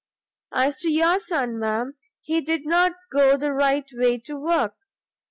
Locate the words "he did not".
2.23-2.93